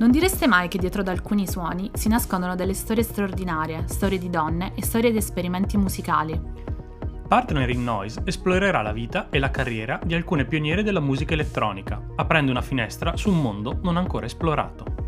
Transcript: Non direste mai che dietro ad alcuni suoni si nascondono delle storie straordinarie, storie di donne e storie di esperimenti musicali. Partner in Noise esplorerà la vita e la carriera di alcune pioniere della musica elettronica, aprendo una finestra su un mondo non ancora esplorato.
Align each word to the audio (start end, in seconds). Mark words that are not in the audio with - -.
Non 0.00 0.10
direste 0.10 0.46
mai 0.46 0.68
che 0.68 0.78
dietro 0.78 1.02
ad 1.02 1.08
alcuni 1.08 1.46
suoni 1.46 1.90
si 1.92 2.08
nascondono 2.08 2.56
delle 2.56 2.72
storie 2.72 3.02
straordinarie, 3.02 3.84
storie 3.86 4.18
di 4.18 4.30
donne 4.30 4.72
e 4.74 4.82
storie 4.82 5.10
di 5.10 5.18
esperimenti 5.18 5.76
musicali. 5.76 6.40
Partner 7.28 7.68
in 7.68 7.84
Noise 7.84 8.22
esplorerà 8.24 8.80
la 8.80 8.92
vita 8.92 9.28
e 9.28 9.38
la 9.38 9.50
carriera 9.50 10.00
di 10.02 10.14
alcune 10.14 10.46
pioniere 10.46 10.82
della 10.82 11.00
musica 11.00 11.34
elettronica, 11.34 12.02
aprendo 12.16 12.50
una 12.50 12.62
finestra 12.62 13.14
su 13.18 13.28
un 13.28 13.42
mondo 13.42 13.78
non 13.82 13.98
ancora 13.98 14.24
esplorato. 14.24 14.99